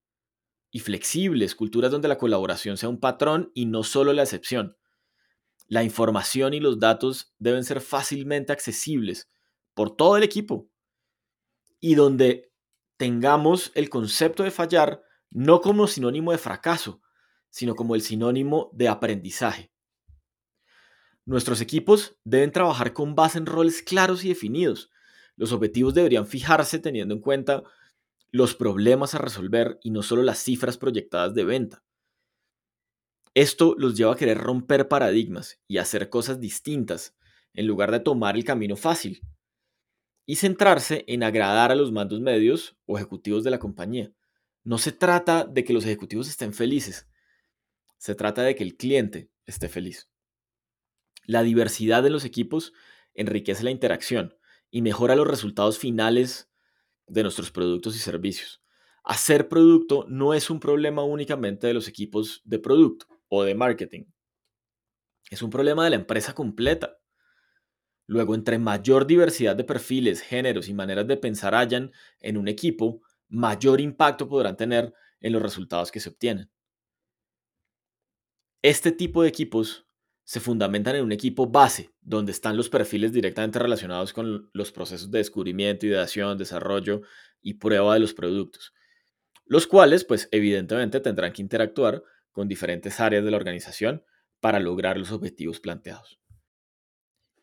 y 0.71 0.79
flexibles, 0.79 1.55
culturas 1.55 1.91
donde 1.91 2.07
la 2.07 2.17
colaboración 2.17 2.77
sea 2.77 2.89
un 2.89 2.99
patrón 2.99 3.51
y 3.53 3.65
no 3.65 3.83
solo 3.83 4.13
la 4.13 4.23
excepción. 4.23 4.77
La 5.67 5.83
información 5.83 6.53
y 6.53 6.59
los 6.59 6.79
datos 6.79 7.33
deben 7.39 7.63
ser 7.63 7.81
fácilmente 7.81 8.53
accesibles 8.53 9.29
por 9.73 9.95
todo 9.95 10.17
el 10.17 10.23
equipo 10.23 10.69
y 11.83 11.95
donde 11.95 12.49
tengamos 12.95 13.73
el 13.75 13.89
concepto 13.89 14.43
de 14.43 14.51
fallar 14.51 15.03
no 15.31 15.59
como 15.59 15.85
sinónimo 15.85 16.31
de 16.31 16.37
fracaso, 16.37 17.01
sino 17.49 17.75
como 17.75 17.93
el 17.95 18.01
sinónimo 18.01 18.69
de 18.71 18.87
aprendizaje. 18.87 19.69
Nuestros 21.25 21.59
equipos 21.59 22.15
deben 22.23 22.53
trabajar 22.53 22.93
con 22.93 23.15
base 23.15 23.37
en 23.37 23.45
roles 23.45 23.81
claros 23.81 24.23
y 24.23 24.29
definidos. 24.29 24.91
Los 25.35 25.51
objetivos 25.51 25.93
deberían 25.93 26.25
fijarse 26.25 26.79
teniendo 26.79 27.15
en 27.15 27.19
cuenta 27.19 27.63
los 28.31 28.55
problemas 28.55 29.13
a 29.13 29.17
resolver 29.17 29.77
y 29.83 29.91
no 29.91 30.03
solo 30.03 30.23
las 30.23 30.41
cifras 30.41 30.77
proyectadas 30.77 31.33
de 31.33 31.43
venta. 31.43 31.83
Esto 33.33 33.75
los 33.77 33.97
lleva 33.97 34.13
a 34.13 34.17
querer 34.17 34.37
romper 34.37 34.87
paradigmas 34.87 35.59
y 35.67 35.79
hacer 35.79 36.09
cosas 36.09 36.39
distintas 36.39 37.13
en 37.53 37.67
lugar 37.67 37.91
de 37.91 37.99
tomar 37.99 38.37
el 38.37 38.45
camino 38.45 38.77
fácil 38.77 39.21
y 40.25 40.37
centrarse 40.37 41.03
en 41.07 41.23
agradar 41.23 41.71
a 41.71 41.75
los 41.75 41.91
mandos 41.91 42.21
medios 42.21 42.77
o 42.85 42.97
ejecutivos 42.97 43.43
de 43.43 43.51
la 43.51 43.59
compañía. 43.59 44.13
No 44.63 44.77
se 44.77 44.91
trata 44.91 45.43
de 45.43 45.63
que 45.63 45.73
los 45.73 45.83
ejecutivos 45.85 46.29
estén 46.29 46.53
felices, 46.53 47.07
se 47.97 48.15
trata 48.15 48.43
de 48.43 48.55
que 48.55 48.63
el 48.63 48.75
cliente 48.75 49.29
esté 49.45 49.69
feliz. 49.69 50.09
La 51.25 51.43
diversidad 51.43 52.03
de 52.03 52.09
los 52.09 52.25
equipos 52.25 52.73
enriquece 53.13 53.63
la 53.63 53.71
interacción 53.71 54.35
y 54.69 54.81
mejora 54.81 55.15
los 55.15 55.27
resultados 55.27 55.77
finales 55.77 56.49
de 57.07 57.23
nuestros 57.23 57.51
productos 57.51 57.95
y 57.95 57.99
servicios. 57.99 58.61
Hacer 59.03 59.49
producto 59.49 60.05
no 60.07 60.33
es 60.33 60.49
un 60.49 60.59
problema 60.59 61.03
únicamente 61.03 61.67
de 61.67 61.73
los 61.73 61.87
equipos 61.87 62.41
de 62.45 62.59
producto 62.59 63.05
o 63.27 63.43
de 63.43 63.55
marketing. 63.55 64.05
Es 65.29 65.41
un 65.41 65.49
problema 65.49 65.83
de 65.83 65.91
la 65.91 65.95
empresa 65.97 66.33
completa. 66.33 66.99
Luego, 68.13 68.35
entre 68.35 68.59
mayor 68.59 69.07
diversidad 69.07 69.55
de 69.55 69.63
perfiles, 69.63 70.21
géneros 70.21 70.69
y 70.69 70.73
maneras 70.75 71.07
de 71.07 71.17
pensar 71.17 71.55
hayan 71.55 71.91
en 72.19 72.37
un 72.37 72.47
equipo, 72.47 73.01
mayor 73.27 73.81
impacto 73.81 74.29
podrán 74.29 74.55
tener 74.55 74.93
en 75.19 75.33
los 75.33 75.41
resultados 75.41 75.91
que 75.91 75.99
se 75.99 76.09
obtienen. 76.09 76.51
Este 78.61 78.91
tipo 78.91 79.23
de 79.23 79.29
equipos 79.29 79.87
se 80.25 80.39
fundamentan 80.39 80.95
en 80.95 81.05
un 81.05 81.11
equipo 81.11 81.47
base, 81.47 81.89
donde 82.01 82.33
están 82.33 82.55
los 82.55 82.69
perfiles 82.69 83.13
directamente 83.13 83.57
relacionados 83.57 84.13
con 84.13 84.47
los 84.53 84.71
procesos 84.71 85.09
de 85.09 85.17
descubrimiento, 85.17 85.87
ideación, 85.87 86.37
desarrollo 86.37 87.01
y 87.41 87.55
prueba 87.55 87.95
de 87.95 87.99
los 87.99 88.13
productos, 88.13 88.75
los 89.45 89.65
cuales, 89.65 90.05
pues 90.05 90.29
evidentemente, 90.31 90.99
tendrán 90.99 91.33
que 91.33 91.41
interactuar 91.41 92.03
con 92.31 92.47
diferentes 92.47 92.99
áreas 92.99 93.25
de 93.25 93.31
la 93.31 93.37
organización 93.37 94.03
para 94.39 94.59
lograr 94.59 94.99
los 94.99 95.11
objetivos 95.11 95.59
planteados. 95.59 96.22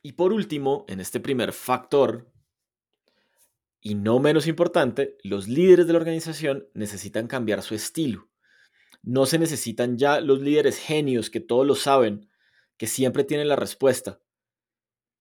Y 0.03 0.13
por 0.13 0.33
último, 0.33 0.85
en 0.89 1.01
este 1.01 1.21
primer 1.21 1.53
factor, 1.53 2.33
y 3.81 3.95
no 3.95 4.19
menos 4.19 4.47
importante, 4.47 5.17
los 5.23 5.49
líderes 5.49 5.87
de 5.87 5.93
la 5.93 5.99
organización 5.99 6.69
necesitan 6.75 7.27
cambiar 7.27 7.63
su 7.63 7.75
estilo. 7.75 8.29
No 9.03 9.27
se 9.27 9.39
necesitan 9.39 9.97
ya 9.97 10.21
los 10.21 10.41
líderes 10.41 10.79
genios 10.79 11.31
que 11.31 11.41
todos 11.41 11.67
lo 11.67 11.75
saben 11.75 12.29
que 12.77 12.87
siempre 12.87 13.25
tienen 13.25 13.49
la 13.49 13.57
respuesta. 13.57 14.21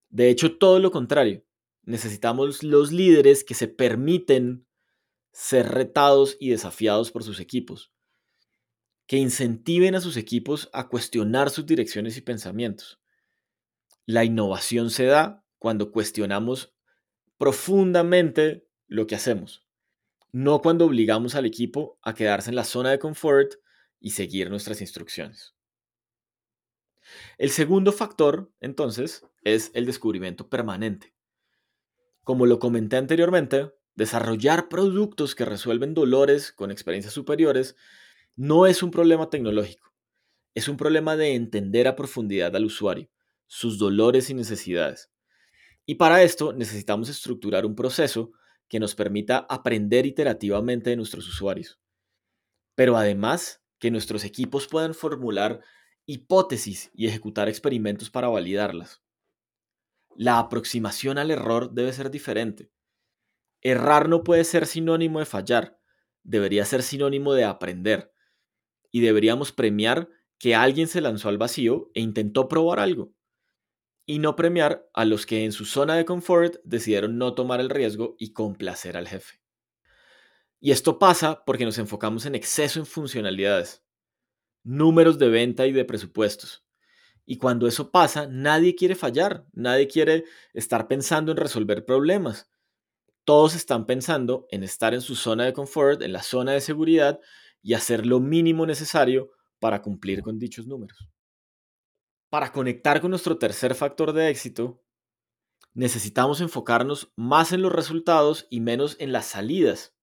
De 0.09 0.29
hecho, 0.29 0.57
todo 0.57 0.79
lo 0.79 0.91
contrario. 0.91 1.45
Necesitamos 1.83 2.63
los 2.63 2.91
líderes 2.91 3.43
que 3.43 3.53
se 3.53 3.67
permiten 3.67 4.65
ser 5.31 5.69
retados 5.69 6.37
y 6.39 6.49
desafiados 6.49 7.11
por 7.11 7.23
sus 7.23 7.39
equipos, 7.39 7.91
que 9.07 9.17
incentiven 9.17 9.95
a 9.95 10.01
sus 10.01 10.17
equipos 10.17 10.69
a 10.73 10.87
cuestionar 10.89 11.49
sus 11.49 11.65
direcciones 11.65 12.17
y 12.17 12.21
pensamientos. 12.21 12.99
La 14.09 14.25
innovación 14.25 14.89
se 14.89 15.05
da 15.05 15.45
cuando 15.59 15.91
cuestionamos 15.91 16.73
profundamente 17.37 18.67
lo 18.87 19.05
que 19.05 19.13
hacemos, 19.13 19.67
no 20.31 20.63
cuando 20.63 20.85
obligamos 20.85 21.35
al 21.35 21.45
equipo 21.45 21.99
a 22.01 22.15
quedarse 22.15 22.49
en 22.49 22.55
la 22.55 22.63
zona 22.63 22.89
de 22.89 22.97
confort 22.97 23.53
y 23.99 24.09
seguir 24.09 24.49
nuestras 24.49 24.81
instrucciones. 24.81 25.53
El 27.37 27.51
segundo 27.51 27.91
factor, 27.91 28.51
entonces, 28.61 29.27
es 29.43 29.69
el 29.75 29.85
descubrimiento 29.85 30.49
permanente. 30.49 31.13
Como 32.23 32.47
lo 32.47 32.57
comenté 32.57 32.97
anteriormente, 32.97 33.75
desarrollar 33.93 34.69
productos 34.69 35.35
que 35.35 35.45
resuelven 35.45 35.93
dolores 35.93 36.51
con 36.51 36.71
experiencias 36.71 37.13
superiores 37.13 37.75
no 38.35 38.65
es 38.65 38.81
un 38.81 38.89
problema 38.89 39.29
tecnológico, 39.29 39.93
es 40.55 40.67
un 40.67 40.77
problema 40.77 41.15
de 41.15 41.35
entender 41.35 41.87
a 41.87 41.95
profundidad 41.95 42.55
al 42.55 42.65
usuario, 42.65 43.07
sus 43.49 43.79
dolores 43.79 44.29
y 44.29 44.35
necesidades. 44.35 45.11
Y 45.85 45.95
para 45.95 46.21
esto 46.21 46.53
necesitamos 46.53 47.09
estructurar 47.09 47.65
un 47.65 47.75
proceso 47.75 48.31
que 48.69 48.79
nos 48.79 48.93
permita 48.93 49.39
aprender 49.49 50.05
iterativamente 50.05 50.91
de 50.91 50.95
nuestros 50.95 51.27
usuarios. 51.27 51.79
Pero 52.75 52.95
además, 52.95 53.63
que 53.79 53.89
nuestros 53.89 54.23
equipos 54.23 54.67
puedan 54.67 54.93
formular 54.93 55.61
hipótesis 56.05 56.91
y 56.93 57.07
ejecutar 57.07 57.49
experimentos 57.49 58.11
para 58.11 58.27
validarlas. 58.27 59.01
La 60.15 60.37
aproximación 60.37 61.17
al 61.17 61.31
error 61.31 61.71
debe 61.71 61.91
ser 61.91 62.11
diferente. 62.11 62.71
Errar 63.61 64.09
no 64.09 64.23
puede 64.23 64.43
ser 64.43 64.67
sinónimo 64.67 65.19
de 65.19 65.25
fallar, 65.25 65.79
debería 66.23 66.65
ser 66.65 66.83
sinónimo 66.83 67.33
de 67.33 67.45
aprender. 67.45 68.13
Y 68.91 69.01
deberíamos 69.01 69.51
premiar 69.51 70.09
que 70.37 70.55
alguien 70.55 70.87
se 70.87 71.01
lanzó 71.01 71.29
al 71.29 71.37
vacío 71.37 71.89
e 71.93 72.01
intentó 72.01 72.47
probar 72.47 72.79
algo. 72.79 73.13
Y 74.09 74.17
no 74.17 74.35
premiar 74.35 74.89
a 74.95 75.05
los 75.05 75.27
que 75.27 75.45
en 75.45 75.51
su 75.51 75.65
zona 75.65 75.93
de 75.93 76.03
confort 76.03 76.55
decidieron 76.63 77.19
no 77.19 77.35
tomar 77.35 77.59
el 77.59 77.69
riesgo 77.69 78.15
y 78.17 78.33
complacer 78.33 78.97
al 78.97 79.07
jefe. 79.07 79.39
Y 80.59 80.71
esto 80.71 80.97
pasa 80.97 81.43
porque 81.45 81.63
nos 81.63 81.77
enfocamos 81.77 82.25
en 82.25 82.33
exceso 82.33 82.79
en 82.79 82.87
funcionalidades 82.87 83.83
números 84.63 85.19
de 85.19 85.29
venta 85.29 85.67
y 85.67 85.73
de 85.73 85.85
presupuestos. 85.85 86.65
Y 87.23 87.37
cuando 87.37 87.67
eso 87.67 87.91
pasa, 87.91 88.25
nadie 88.25 88.73
quiere 88.73 88.95
fallar, 88.95 89.45
nadie 89.53 89.87
quiere 89.87 90.23
estar 90.55 90.87
pensando 90.87 91.31
en 91.31 91.37
resolver 91.37 91.85
problemas. 91.85 92.49
Todos 93.25 93.53
están 93.53 93.85
pensando 93.85 94.47
en 94.49 94.63
estar 94.63 94.95
en 94.95 95.01
su 95.01 95.13
zona 95.13 95.45
de 95.45 95.53
confort, 95.53 96.01
en 96.01 96.13
la 96.13 96.23
zona 96.23 96.53
de 96.53 96.61
seguridad 96.61 97.19
y 97.61 97.75
hacer 97.75 98.07
lo 98.07 98.19
mínimo 98.19 98.65
necesario 98.65 99.29
para 99.59 99.83
cumplir 99.83 100.23
con 100.23 100.39
dichos 100.39 100.65
números. 100.65 100.97
Para 102.29 102.51
conectar 102.51 103.01
con 103.01 103.09
nuestro 103.09 103.37
tercer 103.37 103.73
factor 103.75 104.13
de 104.13 104.29
éxito, 104.29 104.83
necesitamos 105.73 106.41
enfocarnos 106.41 107.11
más 107.15 107.53
en 107.53 107.61
los 107.61 107.71
resultados 107.71 108.47
y 108.49 108.59
menos 108.59 108.97
en 108.99 109.11
las 109.11 109.25
salidas. 109.25 109.95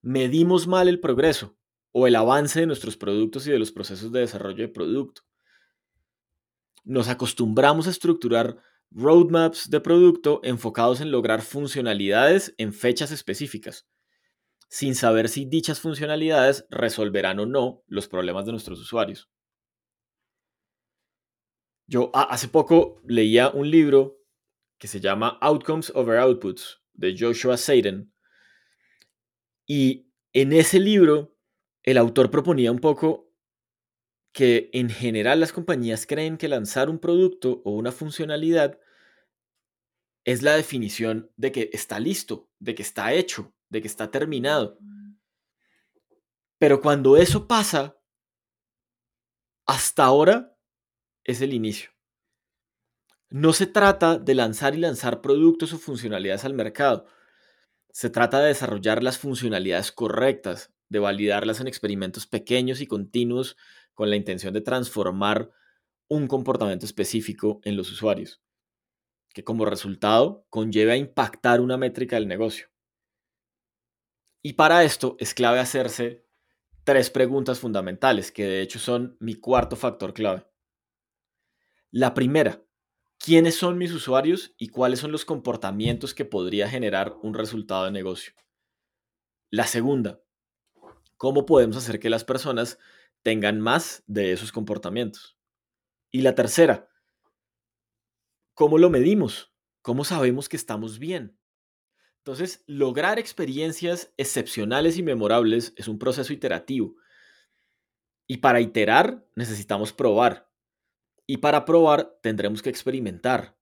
Medimos 0.00 0.66
mal 0.66 0.88
el 0.88 1.00
progreso, 1.00 1.56
o 1.92 2.06
el 2.06 2.16
avance 2.16 2.60
de 2.60 2.66
nuestros 2.66 2.96
productos 2.96 3.46
y 3.46 3.50
de 3.50 3.58
los 3.58 3.70
procesos 3.70 4.10
de 4.10 4.20
desarrollo 4.20 4.62
de 4.62 4.68
producto. 4.68 5.22
Nos 6.84 7.08
acostumbramos 7.08 7.86
a 7.86 7.90
estructurar 7.90 8.56
roadmaps 8.90 9.70
de 9.70 9.80
producto 9.80 10.40
enfocados 10.42 11.00
en 11.00 11.10
lograr 11.10 11.42
funcionalidades 11.42 12.54
en 12.58 12.72
fechas 12.72 13.12
específicas, 13.12 13.86
sin 14.68 14.94
saber 14.94 15.28
si 15.28 15.44
dichas 15.44 15.80
funcionalidades 15.80 16.66
resolverán 16.70 17.38
o 17.38 17.46
no 17.46 17.82
los 17.86 18.08
problemas 18.08 18.46
de 18.46 18.52
nuestros 18.52 18.80
usuarios. 18.80 19.28
Yo 21.92 22.10
hace 22.14 22.48
poco 22.48 23.02
leía 23.06 23.50
un 23.50 23.70
libro 23.70 24.18
que 24.78 24.88
se 24.88 24.98
llama 24.98 25.36
Outcomes 25.42 25.92
over 25.94 26.16
Outputs 26.16 26.80
de 26.94 27.14
Joshua 27.14 27.58
Seiden. 27.58 28.14
Y 29.66 30.10
en 30.32 30.54
ese 30.54 30.80
libro, 30.80 31.36
el 31.82 31.98
autor 31.98 32.30
proponía 32.30 32.72
un 32.72 32.78
poco 32.78 33.30
que 34.32 34.70
en 34.72 34.88
general 34.88 35.40
las 35.40 35.52
compañías 35.52 36.06
creen 36.06 36.38
que 36.38 36.48
lanzar 36.48 36.88
un 36.88 36.98
producto 36.98 37.60
o 37.66 37.72
una 37.72 37.92
funcionalidad 37.92 38.80
es 40.24 40.40
la 40.40 40.56
definición 40.56 41.30
de 41.36 41.52
que 41.52 41.68
está 41.74 42.00
listo, 42.00 42.48
de 42.58 42.74
que 42.74 42.80
está 42.80 43.12
hecho, 43.12 43.54
de 43.68 43.82
que 43.82 43.88
está 43.88 44.10
terminado. 44.10 44.78
Pero 46.56 46.80
cuando 46.80 47.18
eso 47.18 47.46
pasa, 47.46 48.00
hasta 49.66 50.04
ahora 50.04 50.51
es 51.24 51.40
el 51.40 51.52
inicio. 51.52 51.90
No 53.30 53.52
se 53.52 53.66
trata 53.66 54.18
de 54.18 54.34
lanzar 54.34 54.74
y 54.74 54.78
lanzar 54.78 55.20
productos 55.22 55.72
o 55.72 55.78
funcionalidades 55.78 56.44
al 56.44 56.54
mercado. 56.54 57.06
Se 57.90 58.10
trata 58.10 58.40
de 58.40 58.48
desarrollar 58.48 59.02
las 59.02 59.18
funcionalidades 59.18 59.92
correctas, 59.92 60.72
de 60.88 60.98
validarlas 60.98 61.60
en 61.60 61.68
experimentos 61.68 62.26
pequeños 62.26 62.80
y 62.80 62.86
continuos 62.86 63.56
con 63.94 64.10
la 64.10 64.16
intención 64.16 64.52
de 64.52 64.60
transformar 64.60 65.50
un 66.08 66.26
comportamiento 66.26 66.84
específico 66.84 67.60
en 67.64 67.76
los 67.76 67.90
usuarios 67.90 68.42
que 69.32 69.44
como 69.44 69.64
resultado 69.64 70.46
conlleve 70.50 70.92
a 70.92 70.96
impactar 70.96 71.60
una 71.60 71.76
métrica 71.76 72.16
del 72.16 72.28
negocio. 72.28 72.68
Y 74.42 74.54
para 74.54 74.84
esto 74.84 75.16
es 75.18 75.34
clave 75.34 75.60
hacerse 75.60 76.26
tres 76.84 77.10
preguntas 77.10 77.60
fundamentales, 77.60 78.32
que 78.32 78.44
de 78.44 78.60
hecho 78.60 78.78
son 78.78 79.16
mi 79.20 79.34
cuarto 79.34 79.76
factor 79.76 80.12
clave. 80.12 80.46
La 81.92 82.14
primera, 82.14 82.64
¿quiénes 83.18 83.54
son 83.54 83.78
mis 83.78 83.92
usuarios 83.92 84.52
y 84.58 84.68
cuáles 84.68 84.98
son 84.98 85.12
los 85.12 85.24
comportamientos 85.24 86.14
que 86.14 86.24
podría 86.24 86.68
generar 86.68 87.14
un 87.22 87.34
resultado 87.34 87.84
de 87.84 87.92
negocio? 87.92 88.32
La 89.50 89.68
segunda, 89.68 90.20
¿cómo 91.16 91.46
podemos 91.46 91.76
hacer 91.76 92.00
que 92.00 92.10
las 92.10 92.24
personas 92.24 92.78
tengan 93.22 93.60
más 93.60 94.02
de 94.08 94.32
esos 94.32 94.50
comportamientos? 94.50 95.36
Y 96.10 96.22
la 96.22 96.34
tercera, 96.34 96.88
¿Cómo 98.54 98.76
lo 98.76 98.90
medimos? 98.90 99.50
¿Cómo 99.80 100.04
sabemos 100.04 100.48
que 100.48 100.56
estamos 100.56 100.98
bien? 100.98 101.38
Entonces, 102.18 102.62
lograr 102.66 103.18
experiencias 103.18 104.12
excepcionales 104.18 104.98
y 104.98 105.02
memorables 105.02 105.72
es 105.76 105.88
un 105.88 105.98
proceso 105.98 106.34
iterativo. 106.34 106.94
Y 108.26 108.36
para 108.36 108.60
iterar 108.60 109.26
necesitamos 109.34 109.92
probar. 109.94 110.51
Y 111.32 111.38
para 111.38 111.64
probar 111.64 112.18
tendremos 112.20 112.60
que 112.60 112.68
experimentar. 112.68 113.56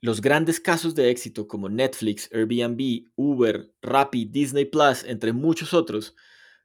Los 0.00 0.20
grandes 0.20 0.58
casos 0.58 0.96
de 0.96 1.08
éxito 1.08 1.46
como 1.46 1.68
Netflix, 1.68 2.28
Airbnb, 2.32 3.04
Uber, 3.14 3.72
Rappi, 3.80 4.24
Disney 4.24 4.64
Plus, 4.64 5.04
entre 5.04 5.32
muchos 5.32 5.72
otros, 5.74 6.16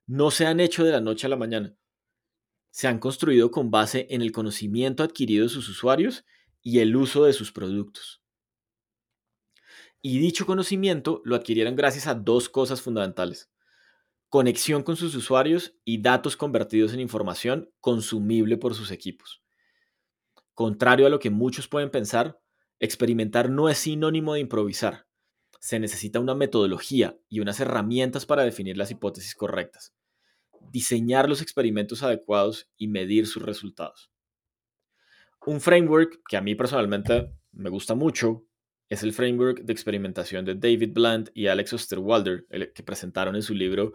no 0.07 0.31
se 0.31 0.47
han 0.47 0.59
hecho 0.59 0.83
de 0.83 0.91
la 0.91 1.01
noche 1.01 1.27
a 1.27 1.29
la 1.29 1.35
mañana. 1.35 1.77
Se 2.71 2.87
han 2.87 2.97
construido 2.97 3.51
con 3.51 3.69
base 3.69 4.07
en 4.09 4.23
el 4.23 4.31
conocimiento 4.31 5.03
adquirido 5.03 5.43
de 5.43 5.49
sus 5.49 5.69
usuarios 5.69 6.25
y 6.63 6.79
el 6.79 6.95
uso 6.95 7.25
de 7.25 7.33
sus 7.33 7.51
productos. 7.51 8.23
Y 10.01 10.17
dicho 10.17 10.47
conocimiento 10.47 11.21
lo 11.25 11.35
adquirieron 11.35 11.75
gracias 11.75 12.07
a 12.07 12.15
dos 12.15 12.49
cosas 12.49 12.81
fundamentales. 12.81 13.51
Conexión 14.29 14.81
con 14.81 14.95
sus 14.95 15.13
usuarios 15.13 15.75
y 15.85 16.01
datos 16.01 16.35
convertidos 16.35 16.91
en 16.91 17.01
información 17.01 17.69
consumible 17.81 18.57
por 18.57 18.73
sus 18.73 18.89
equipos. 18.89 19.44
Contrario 20.55 21.05
a 21.05 21.09
lo 21.09 21.19
que 21.19 21.29
muchos 21.29 21.67
pueden 21.67 21.91
pensar, 21.91 22.39
experimentar 22.79 23.49
no 23.49 23.69
es 23.69 23.77
sinónimo 23.77 24.33
de 24.33 24.39
improvisar. 24.39 25.05
Se 25.59 25.79
necesita 25.79 26.21
una 26.21 26.33
metodología 26.33 27.17
y 27.27 27.41
unas 27.41 27.59
herramientas 27.59 28.25
para 28.25 28.43
definir 28.43 28.77
las 28.77 28.89
hipótesis 28.89 29.35
correctas, 29.35 29.93
diseñar 30.71 31.27
los 31.27 31.41
experimentos 31.41 32.03
adecuados 32.03 32.69
y 32.77 32.87
medir 32.87 33.27
sus 33.27 33.43
resultados. 33.43 34.11
Un 35.45 35.59
framework 35.59 36.21
que 36.27 36.37
a 36.37 36.41
mí 36.41 36.55
personalmente 36.55 37.31
me 37.51 37.69
gusta 37.69 37.93
mucho 37.93 38.47
es 38.87 39.03
el 39.03 39.11
framework 39.11 39.61
de 39.61 39.73
experimentación 39.73 40.45
de 40.45 40.55
David 40.55 40.91
Bland 40.93 41.31
y 41.33 41.47
Alex 41.47 41.73
Osterwalder, 41.73 42.47
que 42.73 42.83
presentaron 42.83 43.35
en 43.35 43.41
su 43.41 43.53
libro 43.53 43.93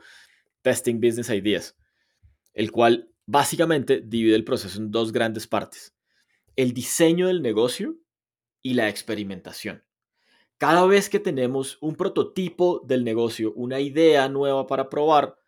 Testing 0.61 1.01
Business 1.01 1.31
Ideas, 1.31 1.77
el 2.53 2.71
cual 2.71 3.11
básicamente 3.25 4.03
divide 4.05 4.37
el 4.37 4.45
proceso 4.45 4.79
en 4.79 4.91
dos 4.91 5.11
grandes 5.13 5.47
partes, 5.47 5.95
el 6.57 6.73
diseño 6.73 7.27
del 7.27 7.43
negocio 7.43 7.97
y 8.63 8.75
la 8.75 8.89
experimentación. 8.89 9.85
Cada 10.59 10.85
vez 10.85 11.09
que 11.09 11.21
tenemos 11.21 11.79
un 11.81 11.97
prototipo 11.97 12.83
del 12.85 13.03
negocio, 13.03 13.53
una 13.55 13.81
idea 13.81 14.29
nueva 14.29 14.67
para 14.67 14.91
probar, 14.91 15.39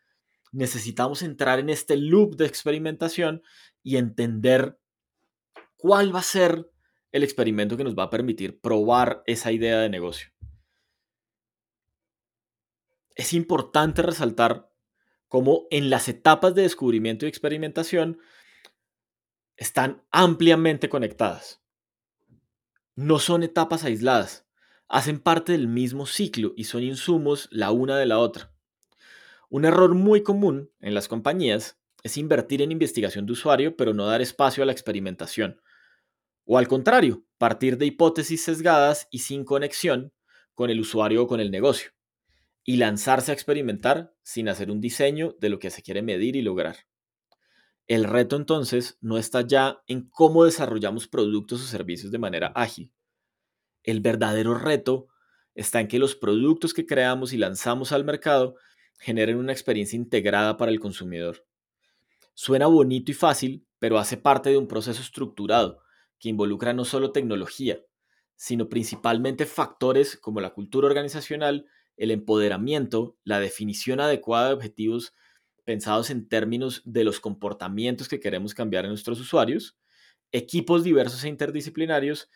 necesitamos 0.53 1.23
entrar 1.23 1.59
en 1.59 1.69
este 1.69 1.97
loop 1.97 2.37
de 2.37 2.47
experimentación 2.47 3.43
y 3.83 3.97
entender 3.97 4.79
cuál 5.77 6.15
va 6.15 6.21
a 6.21 6.23
ser 6.23 6.71
el 7.11 7.23
experimento 7.23 7.77
que 7.77 7.85
nos 7.85 7.95
va 7.95 8.05
a 8.05 8.11
permitir 8.11 8.61
probar 8.61 9.23
esa 9.27 9.53
idea 9.53 9.81
de 9.81 9.91
negocio. 9.91 10.29
Es 13.15 13.35
importante 13.35 14.01
resaltar 14.01 14.71
cómo 15.29 15.67
en 15.71 15.91
las 15.91 16.09
etapas 16.09 16.55
de 16.55 16.63
descubrimiento 16.63 17.27
y 17.27 17.29
experimentación 17.29 18.19
están 19.63 20.03
ampliamente 20.11 20.89
conectadas. 20.89 21.61
No 22.95 23.19
son 23.19 23.43
etapas 23.43 23.85
aisladas, 23.85 24.47
hacen 24.89 25.19
parte 25.19 25.53
del 25.53 25.69
mismo 25.69 26.07
ciclo 26.07 26.53
y 26.57 26.65
son 26.65 26.83
insumos 26.83 27.49
la 27.51 27.71
una 27.71 27.97
de 27.97 28.07
la 28.07 28.19
otra. 28.19 28.53
Un 29.49 29.65
error 29.65 29.95
muy 29.95 30.23
común 30.23 30.71
en 30.81 30.95
las 30.95 31.09
compañías 31.09 31.79
es 32.03 32.17
invertir 32.17 32.63
en 32.63 32.73
investigación 32.73 33.27
de 33.27 33.33
usuario 33.33 33.77
pero 33.77 33.95
no 33.95 34.07
dar 34.07 34.21
espacio 34.21 34.63
a 34.63 34.67
la 34.67 34.73
experimentación 34.73 35.61
o 36.45 36.59
al 36.59 36.69
contrario, 36.69 37.25
partir 37.39 37.79
de 37.79 37.87
hipótesis 37.87 38.43
sesgadas 38.43 39.09
y 39.11 39.21
sin 39.21 39.45
conexión 39.45 40.13
con 40.55 40.71
el 40.71 40.81
usuario 40.81 41.23
o 41.23 41.27
con 41.27 41.41
el 41.41 41.51
negocio. 41.51 41.93
Y 42.65 42.77
lanzarse 42.77 43.31
a 43.31 43.35
experimentar 43.35 44.15
sin 44.23 44.49
hacer 44.49 44.71
un 44.71 44.81
diseño 44.81 45.37
de 45.41 45.49
lo 45.49 45.59
que 45.59 45.71
se 45.71 45.83
quiere 45.83 46.03
medir 46.03 46.37
y 46.37 46.43
lograr. 46.43 46.77
El 47.87 48.05
reto 48.05 48.37
entonces 48.37 48.97
no 49.01 49.19
está 49.19 49.43
ya 49.43 49.83
en 49.87 50.09
cómo 50.09 50.45
desarrollamos 50.45 51.09
productos 51.09 51.63
o 51.63 51.67
servicios 51.67 52.13
de 52.13 52.19
manera 52.19 52.53
ágil. 52.55 52.93
El 53.83 54.01
verdadero 54.01 54.55
reto 54.55 55.09
está 55.55 55.81
en 55.81 55.89
que 55.89 55.99
los 55.99 56.15
productos 56.15 56.73
que 56.75 56.87
creamos 56.87 57.33
y 57.33 57.39
lanzamos 57.39 57.93
al 57.93 58.05
mercado 58.05 58.55
generen 58.99 59.37
una 59.37 59.53
experiencia 59.53 59.97
integrada 59.97 60.57
para 60.57 60.71
el 60.71 60.81
consumidor. 60.81 61.45
Suena 62.35 62.67
bonito 62.67 63.11
y 63.11 63.15
fácil, 63.15 63.67
pero 63.79 63.99
hace 63.99 64.17
parte 64.17 64.51
de 64.51 64.57
un 64.57 64.69
proceso 64.69 65.03
estructurado 65.03 65.81
que 66.19 66.29
involucra 66.29 66.73
no 66.73 66.85
solo 66.85 67.11
tecnología, 67.11 67.81
sino 68.37 68.69
principalmente 68.69 69.45
factores 69.45 70.17
como 70.17 70.41
la 70.41 70.51
cultura 70.55 70.87
organizacional, 70.87 71.67
el 71.97 72.11
empoderamiento, 72.11 73.17
la 73.25 73.41
definición 73.41 74.01
adecuada 74.01 74.49
de 74.49 74.55
objetivos 74.55 75.15
pensados 75.65 76.11
en 76.11 76.29
términos 76.29 76.83
de 76.85 77.05
los 77.05 77.21
comportamientos 77.21 78.09
que 78.09 78.21
queremos 78.21 78.55
cambiar 78.55 78.85
en 78.85 78.91
nuestros 78.91 79.21
usuarios, 79.21 79.79
equipos 80.33 80.85
diversos 80.85 81.25
e 81.25 81.29
interdisciplinarios 81.29 82.29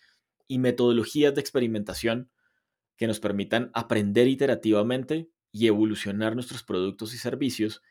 y 0.49 0.59
metodologías 0.59 1.35
de 1.35 1.41
experimentación 1.41 2.31
que 2.97 3.07
nos 3.07 3.21
permitan 3.21 3.71
aprender 3.75 4.29
iterativamente 4.29 5.31
y 5.53 5.67
evolucionar 5.67 6.35
nuestros 6.35 6.63
productos 6.63 7.15
y 7.15 7.19
servicios 7.19 7.83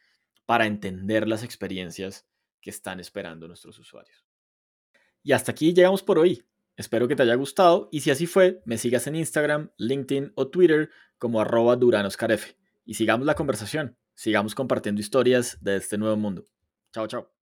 para 0.46 0.68
entender 0.68 1.28
las 1.28 1.44
experiencias 1.44 2.28
que 2.62 2.70
están 2.70 3.00
esperando 3.00 3.48
nuestros 3.48 3.78
usuarios. 3.80 4.26
Y 5.24 5.32
hasta 5.32 5.52
aquí 5.52 5.74
llegamos 5.74 6.04
por 6.04 6.20
hoy. 6.20 6.44
Espero 6.78 7.08
que 7.08 7.16
te 7.16 7.24
haya 7.24 7.36
gustado 7.36 7.90
y 7.92 8.02
si 8.02 8.12
así 8.12 8.28
fue, 8.28 8.62
me 8.66 8.78
sigas 8.78 9.08
en 9.08 9.16
Instagram, 9.16 9.72
LinkedIn 9.78 10.34
o 10.36 10.50
Twitter 10.50 10.90
como 11.18 11.42
arroba 11.42 11.76
duranoscarefe. 11.76 12.58
Y 12.86 12.96
sigamos 12.96 13.26
la 13.26 13.34
conversación, 13.34 13.98
sigamos 14.16 14.56
compartiendo 14.56 15.02
historias 15.02 15.58
de 15.62 15.78
este 15.78 15.98
nuevo 15.98 16.18
mundo. 16.18 16.48
Chao, 16.92 17.08
chao. 17.08 17.35